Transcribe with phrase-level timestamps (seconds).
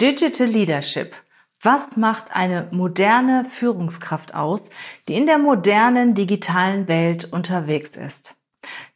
[0.00, 1.14] Digital Leadership.
[1.62, 4.68] Was macht eine moderne Führungskraft aus,
[5.06, 8.34] die in der modernen digitalen Welt unterwegs ist?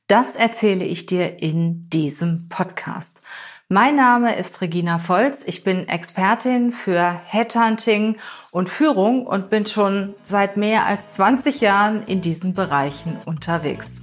[0.08, 3.21] Das erzähle ich dir in diesem Podcast.
[3.69, 5.45] Mein Name ist Regina Volz.
[5.46, 8.17] Ich bin Expertin für Headhunting
[8.51, 14.03] und Führung und bin schon seit mehr als 20 Jahren in diesen Bereichen unterwegs.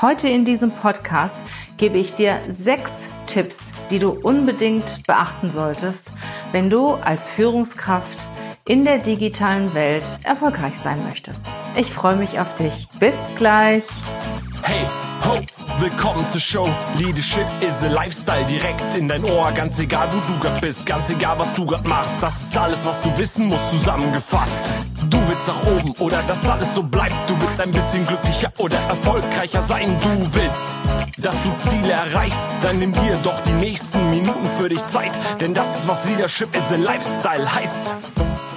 [0.00, 1.34] Heute in diesem Podcast
[1.76, 2.92] gebe ich dir sechs
[3.26, 6.12] Tipps, die du unbedingt beachten solltest,
[6.52, 8.28] wenn du als Führungskraft
[8.64, 11.44] in der digitalen Welt erfolgreich sein möchtest.
[11.76, 12.88] Ich freue mich auf dich.
[12.98, 13.84] Bis gleich.
[14.62, 14.86] Hey,
[15.24, 15.38] ho,
[15.80, 16.68] willkommen zur Show.
[16.98, 19.50] Leadership is a Lifestyle direkt in dein Ohr.
[19.52, 22.22] Ganz egal, wo du grad bist, ganz egal, was du grad machst.
[22.22, 24.64] Das ist alles, was du wissen musst, zusammengefasst.
[25.10, 27.14] Du willst nach oben oder dass alles so bleibt.
[27.26, 29.96] Du willst ein bisschen glücklicher oder erfolgreicher sein.
[30.00, 30.68] Du willst
[31.20, 35.52] dass du Ziele erreichst, dann nimm dir doch die nächsten Minuten für dich Zeit, denn
[35.52, 37.86] das ist was Leadership is a Lifestyle heißt.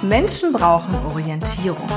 [0.02, 1.88] Menschen brauchen Orientierung.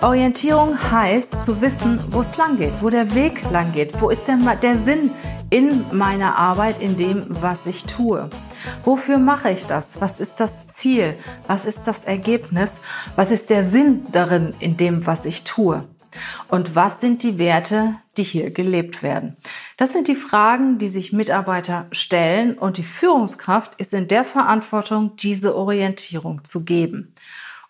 [0.00, 4.26] Orientierung heißt zu wissen, wo es lang geht, wo der Weg lang geht, wo ist
[4.26, 5.10] denn der Sinn
[5.52, 8.30] in meiner Arbeit, in dem, was ich tue.
[8.84, 10.00] Wofür mache ich das?
[10.00, 11.14] Was ist das Ziel?
[11.46, 12.80] Was ist das Ergebnis?
[13.16, 15.86] Was ist der Sinn darin, in dem, was ich tue?
[16.48, 19.36] Und was sind die Werte, die hier gelebt werden?
[19.76, 25.16] Das sind die Fragen, die sich Mitarbeiter stellen und die Führungskraft ist in der Verantwortung,
[25.16, 27.14] diese Orientierung zu geben.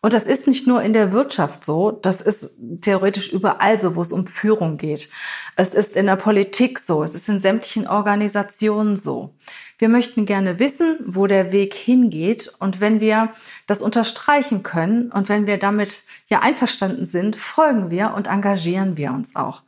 [0.05, 4.03] Und das ist nicht nur in der Wirtschaft so, das ist theoretisch überall so, wo
[4.03, 5.09] es um Führung geht.
[5.55, 9.37] Es ist in der Politik so, es ist in sämtlichen Organisationen so.
[9.79, 13.33] Wir möchten gerne wissen, wo der Weg hingeht und wenn wir
[13.69, 19.13] das unterstreichen können und wenn wir damit ja einverstanden sind, folgen wir und engagieren wir
[19.13, 19.63] uns auch.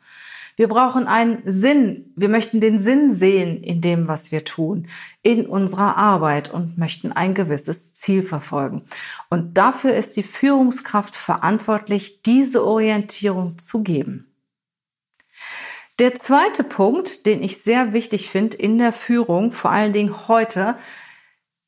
[0.57, 2.13] Wir brauchen einen Sinn.
[2.15, 4.89] Wir möchten den Sinn sehen in dem, was wir tun,
[5.23, 8.83] in unserer Arbeit und möchten ein gewisses Ziel verfolgen.
[9.31, 14.31] Und dafür ist die Führungskraft verantwortlich, diese Orientierung zu geben.
[15.99, 20.77] Der zweite Punkt, den ich sehr wichtig finde in der Führung, vor allen Dingen heute,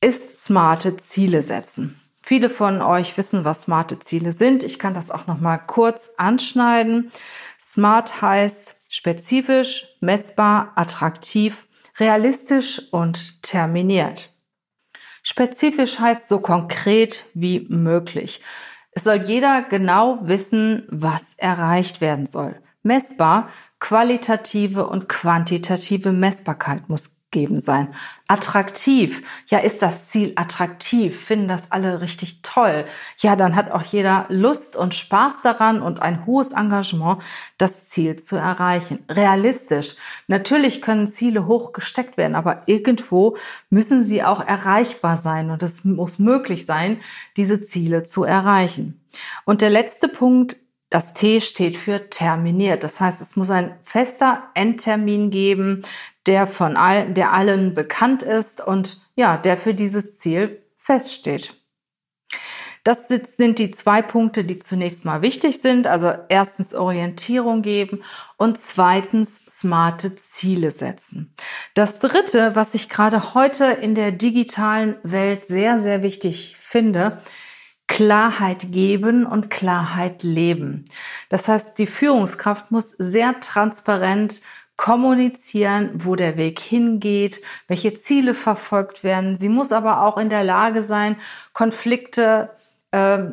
[0.01, 1.99] ist smarte Ziele setzen.
[2.21, 4.65] Viele von euch wissen, was smarte Ziele sind.
[4.65, 7.09] Ich kann das auch noch mal kurz anschneiden.
[7.57, 11.67] Smart heißt spezifisch, messbar, attraktiv,
[11.99, 14.31] realistisch und terminiert.
[15.21, 18.41] Spezifisch heißt so konkret wie möglich.
[18.89, 22.59] Es soll jeder genau wissen, was erreicht werden soll.
[22.81, 23.49] Messbar,
[23.79, 27.93] qualitative und quantitative Messbarkeit muss geben sein.
[28.27, 29.21] Attraktiv.
[29.47, 31.19] Ja, ist das Ziel attraktiv?
[31.19, 32.85] Finden das alle richtig toll?
[33.17, 37.21] Ja, dann hat auch jeder Lust und Spaß daran und ein hohes Engagement,
[37.57, 39.03] das Ziel zu erreichen.
[39.09, 39.97] Realistisch.
[40.27, 43.35] Natürlich können Ziele hoch gesteckt werden, aber irgendwo
[43.69, 47.01] müssen sie auch erreichbar sein und es muss möglich sein,
[47.35, 49.01] diese Ziele zu erreichen.
[49.43, 50.57] Und der letzte Punkt
[50.89, 52.83] das T steht für terminiert.
[52.83, 55.83] Das heißt, es muss ein fester Endtermin geben,
[56.25, 61.55] der von allen, der allen bekannt ist und ja, der für dieses Ziel feststeht.
[62.87, 65.87] Das sind die zwei Punkte, die zunächst mal wichtig sind.
[65.87, 68.01] Also erstens Orientierung geben
[68.37, 71.33] und zweitens smarte Ziele setzen.
[71.73, 77.17] Das dritte, was ich gerade heute in der digitalen Welt sehr, sehr wichtig finde,
[77.87, 80.85] Klarheit geben und Klarheit leben.
[81.29, 84.41] Das heißt, die Führungskraft muss sehr transparent
[84.75, 89.35] kommunizieren, wo der Weg hingeht, welche Ziele verfolgt werden.
[89.35, 91.17] Sie muss aber auch in der Lage sein,
[91.53, 92.51] Konflikte
[92.91, 93.23] äh,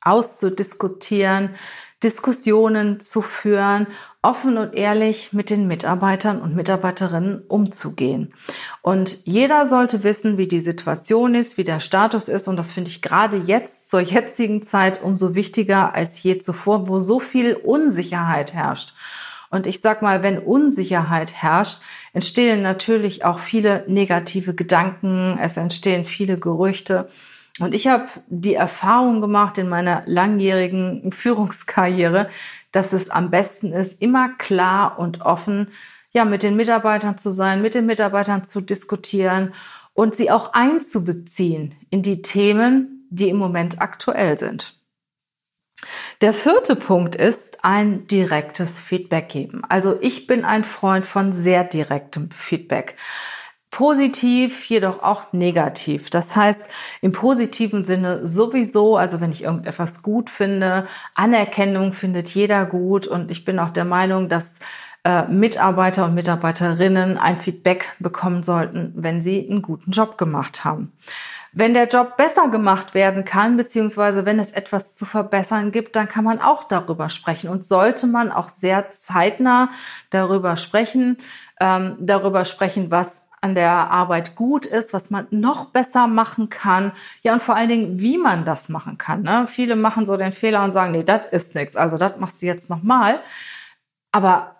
[0.00, 1.54] auszudiskutieren,
[2.02, 3.86] Diskussionen zu führen,
[4.22, 8.32] offen und ehrlich mit den Mitarbeitern und Mitarbeiterinnen umzugehen.
[8.82, 12.48] Und jeder sollte wissen, wie die Situation ist, wie der Status ist.
[12.48, 16.98] Und das finde ich gerade jetzt zur jetzigen Zeit umso wichtiger als je zuvor, wo
[16.98, 18.94] so viel Unsicherheit herrscht.
[19.50, 21.80] Und ich sag mal, wenn Unsicherheit herrscht,
[22.12, 27.06] entstehen natürlich auch viele negative Gedanken, es entstehen viele Gerüchte.
[27.58, 32.30] Und ich habe die Erfahrung gemacht in meiner langjährigen Führungskarriere,
[32.72, 35.68] dass es am besten ist, immer klar und offen
[36.12, 39.52] ja mit den Mitarbeitern zu sein, mit den Mitarbeitern zu diskutieren
[39.94, 44.80] und sie auch einzubeziehen in die Themen, die im Moment aktuell sind.
[46.20, 49.62] Der vierte Punkt ist ein direktes Feedback geben.
[49.68, 52.96] Also ich bin ein Freund von sehr direktem Feedback.
[53.70, 56.10] Positiv, jedoch auch negativ.
[56.10, 56.68] Das heißt,
[57.02, 63.30] im positiven Sinne sowieso, also wenn ich irgendetwas gut finde, Anerkennung findet jeder gut und
[63.30, 64.58] ich bin auch der Meinung, dass
[65.04, 70.92] äh, Mitarbeiter und Mitarbeiterinnen ein Feedback bekommen sollten, wenn sie einen guten Job gemacht haben.
[71.52, 76.08] Wenn der Job besser gemacht werden kann, beziehungsweise wenn es etwas zu verbessern gibt, dann
[76.08, 79.70] kann man auch darüber sprechen und sollte man auch sehr zeitnah
[80.10, 81.16] darüber sprechen,
[81.60, 86.92] ähm, darüber sprechen, was an der Arbeit gut ist, was man noch besser machen kann.
[87.22, 89.22] Ja, und vor allen Dingen, wie man das machen kann.
[89.22, 89.46] Ne?
[89.48, 92.46] Viele machen so den Fehler und sagen, nee, das ist nichts, also das machst du
[92.46, 93.20] jetzt nochmal.
[94.12, 94.59] Aber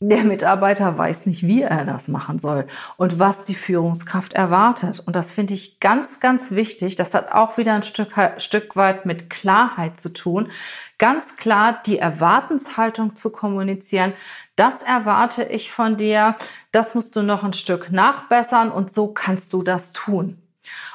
[0.00, 2.66] der Mitarbeiter weiß nicht, wie er das machen soll
[2.98, 5.00] und was die Führungskraft erwartet.
[5.00, 6.96] Und das finde ich ganz, ganz wichtig.
[6.96, 10.50] Das hat auch wieder ein Stück, Stück weit mit Klarheit zu tun.
[10.98, 14.12] Ganz klar die Erwartenshaltung zu kommunizieren.
[14.54, 16.36] Das erwarte ich von dir.
[16.72, 20.42] Das musst du noch ein Stück nachbessern und so kannst du das tun.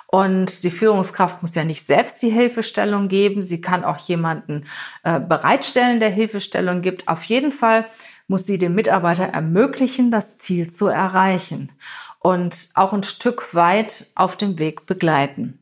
[0.05, 3.41] Und die Führungskraft muss ja nicht selbst die Hilfestellung geben.
[3.41, 4.65] Sie kann auch jemanden
[5.03, 7.07] äh, bereitstellen, der Hilfestellung gibt.
[7.07, 7.85] Auf jeden Fall
[8.27, 11.71] muss sie dem Mitarbeiter ermöglichen, das Ziel zu erreichen
[12.19, 15.59] und auch ein Stück weit auf dem Weg begleiten.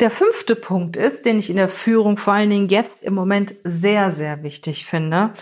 [0.00, 3.54] Der fünfte Punkt ist, den ich in der Führung vor allen Dingen jetzt im Moment
[3.64, 5.32] sehr, sehr wichtig finde.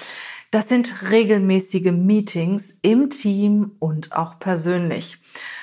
[0.50, 5.18] Das sind regelmäßige Meetings im Team und auch persönlich.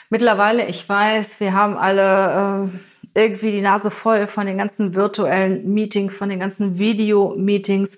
[0.10, 2.70] Mittlerweile, ich weiß, wir haben alle
[3.16, 7.98] äh, irgendwie die Nase voll von den ganzen virtuellen Meetings, von den ganzen Video-Meetings.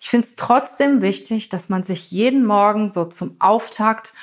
[0.00, 4.14] Ich finde es trotzdem wichtig, dass man sich jeden Morgen so zum Auftakt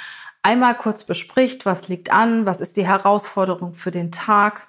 [0.41, 4.67] einmal kurz bespricht, was liegt an, was ist die Herausforderung für den Tag.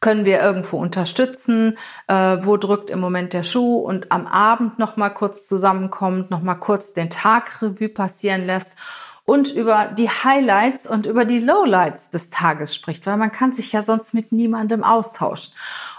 [0.00, 1.78] Können wir irgendwo unterstützen?
[2.08, 3.76] Äh, wo drückt im Moment der Schuh?
[3.76, 8.72] Und am Abend noch mal kurz zusammenkommt, noch mal kurz den Tag Revue passieren lässt
[9.26, 13.72] und über die Highlights und über die Lowlights des Tages spricht, weil man kann sich
[13.72, 15.52] ja sonst mit niemandem austauschen.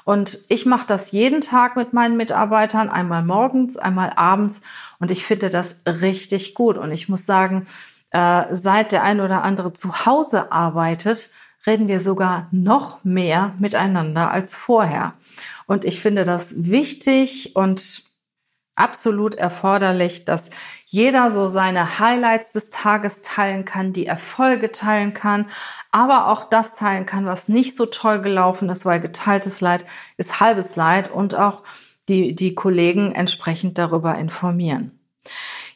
[0.06, 4.62] Und ich mache das jeden Tag mit meinen Mitarbeitern, einmal morgens, einmal abends.
[5.00, 6.78] Und ich finde das richtig gut.
[6.78, 7.68] Und ich muss sagen,
[8.12, 11.30] äh, seit der ein oder andere zu Hause arbeitet,
[11.66, 15.16] reden wir sogar noch mehr miteinander als vorher.
[15.66, 18.07] Und ich finde das wichtig und
[18.78, 20.50] absolut erforderlich, dass
[20.86, 25.48] jeder so seine Highlights des Tages teilen kann, die Erfolge teilen kann,
[25.92, 29.84] aber auch das teilen kann, was nicht so toll gelaufen ist, weil geteiltes Leid
[30.18, 31.64] ist halbes Leid und auch
[32.08, 34.98] die, die Kollegen entsprechend darüber informieren.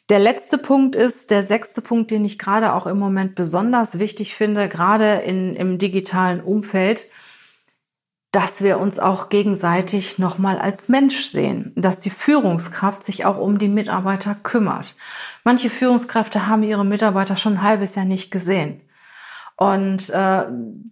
[0.09, 4.35] Der letzte Punkt ist, der sechste Punkt, den ich gerade auch im Moment besonders wichtig
[4.35, 7.07] finde, gerade in, im digitalen Umfeld,
[8.31, 13.57] dass wir uns auch gegenseitig nochmal als Mensch sehen, dass die Führungskraft sich auch um
[13.57, 14.95] die Mitarbeiter kümmert.
[15.43, 18.81] Manche Führungskräfte haben ihre Mitarbeiter schon ein halbes Jahr nicht gesehen.
[19.57, 20.45] Und äh,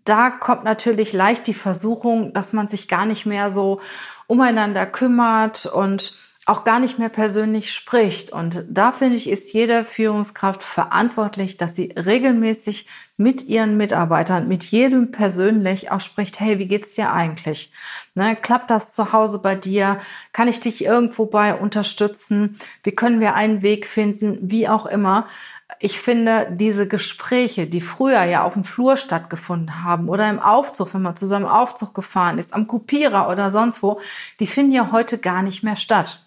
[0.05, 3.79] da kommt natürlich leicht die Versuchung, dass man sich gar nicht mehr so
[4.27, 6.13] umeinander kümmert und
[6.49, 8.31] auch gar nicht mehr persönlich spricht.
[8.31, 12.87] Und da finde ich, ist jede Führungskraft verantwortlich, dass sie regelmäßig
[13.17, 17.71] mit ihren Mitarbeitern, mit jedem persönlich auch spricht, hey, wie geht's dir eigentlich?
[18.15, 19.99] Ne, klappt das zu Hause bei dir?
[20.33, 22.57] Kann ich dich irgendwo bei unterstützen?
[22.83, 24.39] Wie können wir einen Weg finden?
[24.41, 25.27] Wie auch immer.
[25.79, 30.95] Ich finde, diese Gespräche, die früher ja auf dem Flur stattgefunden haben oder im Aufzug,
[30.95, 33.99] wenn man zusammen Aufzug gefahren ist, am Kopierer oder sonst wo,
[34.39, 36.25] die finden ja heute gar nicht mehr statt.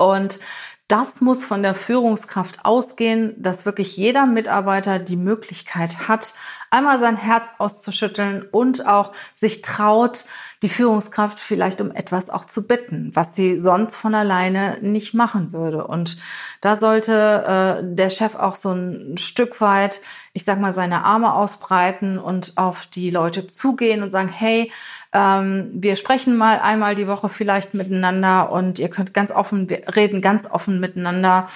[0.00, 0.40] Und
[0.88, 6.34] das muss von der Führungskraft ausgehen, dass wirklich jeder Mitarbeiter die Möglichkeit hat,
[6.70, 10.24] einmal sein Herz auszuschütteln und auch sich traut,
[10.62, 15.52] die Führungskraft vielleicht um etwas auch zu bitten, was sie sonst von alleine nicht machen
[15.52, 15.86] würde.
[15.86, 16.18] Und
[16.60, 20.00] da sollte äh, der Chef auch so ein Stück weit,
[20.32, 24.70] ich sag mal, seine Arme ausbreiten und auf die Leute zugehen und sagen, hey,
[25.12, 29.82] ähm, wir sprechen mal einmal die Woche vielleicht miteinander und ihr könnt ganz offen, wir
[29.96, 31.48] reden ganz offen miteinander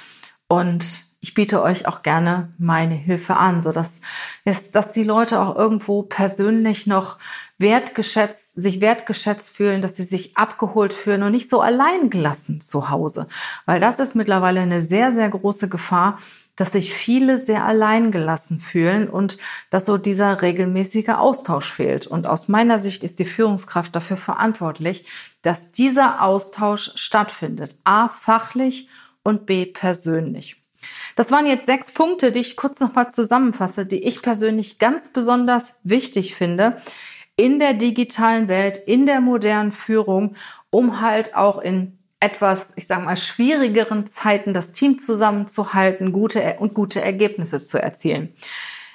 [0.48, 4.02] und ich biete euch auch gerne meine Hilfe an, so dass,
[4.44, 7.16] dass die Leute auch irgendwo persönlich noch
[7.56, 12.90] wertgeschätzt, sich wertgeschätzt fühlen, dass sie sich abgeholt fühlen und nicht so allein gelassen zu
[12.90, 13.26] Hause.
[13.64, 16.18] Weil das ist mittlerweile eine sehr, sehr große Gefahr,
[16.56, 19.38] dass sich viele sehr allein gelassen fühlen und
[19.70, 22.06] dass so dieser regelmäßige Austausch fehlt.
[22.06, 25.06] Und aus meiner Sicht ist die Führungskraft dafür verantwortlich,
[25.40, 27.78] dass dieser Austausch stattfindet.
[27.84, 28.90] A, fachlich
[29.22, 30.63] und B, persönlich.
[31.16, 35.74] Das waren jetzt sechs Punkte, die ich kurz nochmal zusammenfasse, die ich persönlich ganz besonders
[35.84, 36.76] wichtig finde
[37.36, 40.36] in der digitalen Welt, in der modernen Führung,
[40.70, 46.74] um halt auch in etwas, ich sage mal, schwierigeren Zeiten das Team zusammenzuhalten, gute und
[46.74, 48.32] gute Ergebnisse zu erzielen.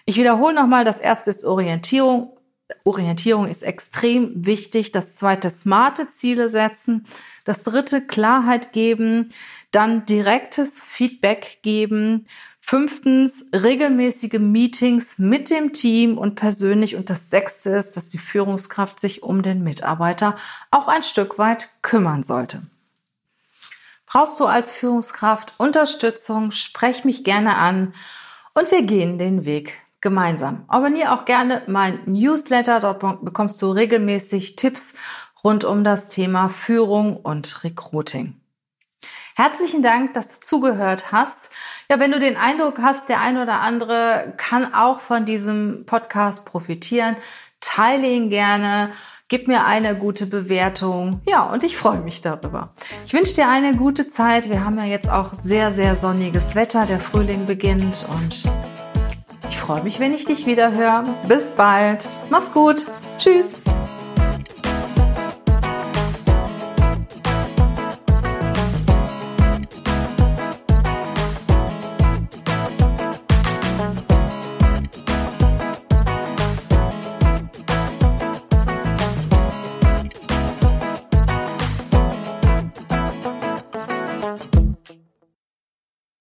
[0.06, 2.32] Ich wiederhole nochmal, das erste ist Orientierung.
[2.84, 4.92] Orientierung ist extrem wichtig.
[4.92, 7.06] Das zweite, smarte Ziele setzen.
[7.44, 9.30] Das dritte, Klarheit geben.
[9.72, 12.28] Dann direktes Feedback geben.
[12.62, 16.96] Fünftens, regelmäßige Meetings mit dem Team und persönlich.
[16.96, 20.38] Und das sechste ist, dass die Führungskraft sich um den Mitarbeiter
[20.70, 22.62] auch ein Stück weit kümmern sollte.
[24.06, 26.52] Brauchst du als Führungskraft Unterstützung?
[26.52, 27.94] Sprech mich gerne an
[28.54, 30.64] und wir gehen den Weg gemeinsam.
[30.68, 32.80] Abonniere auch gerne mein Newsletter.
[32.80, 34.94] Dort bekommst du regelmäßig Tipps
[35.44, 38.36] rund um das Thema Führung und Recruiting.
[39.36, 41.50] Herzlichen Dank, dass du zugehört hast.
[41.90, 46.46] Ja, wenn du den Eindruck hast, der ein oder andere kann auch von diesem Podcast
[46.46, 47.16] profitieren,
[47.62, 48.92] teile ihn gerne,
[49.30, 51.22] gib mir eine gute Bewertung.
[51.26, 52.74] Ja, und ich freue mich darüber.
[53.06, 54.50] Ich wünsche dir eine gute Zeit.
[54.50, 56.86] Wir haben ja jetzt auch sehr, sehr sonniges Wetter.
[56.86, 58.44] Der Frühling beginnt und
[59.70, 61.04] freue mich, wenn ich dich wieder höre.
[61.28, 62.04] Bis bald.
[62.32, 62.88] Mach's gut.
[63.20, 63.56] Tschüss.